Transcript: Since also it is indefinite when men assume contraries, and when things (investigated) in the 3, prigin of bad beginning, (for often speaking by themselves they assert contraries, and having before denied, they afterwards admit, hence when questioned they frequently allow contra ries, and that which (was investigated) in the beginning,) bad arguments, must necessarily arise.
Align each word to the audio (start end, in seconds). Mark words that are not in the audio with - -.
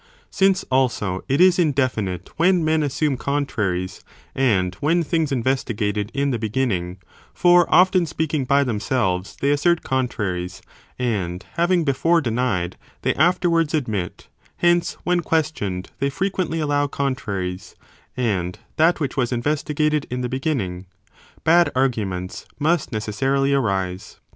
Since 0.31 0.65
also 0.71 1.23
it 1.27 1.39
is 1.39 1.59
indefinite 1.59 2.31
when 2.37 2.65
men 2.65 2.81
assume 2.81 3.17
contraries, 3.17 4.03
and 4.33 4.73
when 4.79 5.03
things 5.03 5.31
(investigated) 5.31 6.09
in 6.11 6.31
the 6.31 6.39
3, 6.39 6.39
prigin 6.39 6.39
of 6.41 6.41
bad 6.41 6.41
beginning, 6.41 6.97
(for 7.35 7.69
often 7.71 8.05
speaking 8.07 8.45
by 8.45 8.63
themselves 8.63 9.37
they 9.39 9.51
assert 9.51 9.83
contraries, 9.83 10.63
and 10.97 11.45
having 11.53 11.83
before 11.83 12.19
denied, 12.19 12.77
they 13.03 13.13
afterwards 13.13 13.75
admit, 13.75 14.27
hence 14.57 14.97
when 15.03 15.19
questioned 15.19 15.91
they 15.99 16.09
frequently 16.09 16.59
allow 16.59 16.87
contra 16.87 17.35
ries, 17.37 17.75
and 18.17 18.57
that 18.77 18.99
which 18.99 19.15
(was 19.15 19.31
investigated) 19.31 20.07
in 20.09 20.21
the 20.21 20.27
beginning,) 20.29 20.87
bad 21.43 21.71
arguments, 21.75 22.47
must 22.57 22.91
necessarily 22.91 23.53
arise. 23.53 24.19